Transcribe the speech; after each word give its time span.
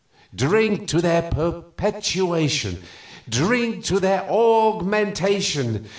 Drink 0.33 0.87
to 0.87 0.99
their 0.99 1.29
perpetuation! 1.29 2.81
Drink 3.29 3.85
to 3.85 3.99
their 3.99 4.23
augmentation! 4.27 5.87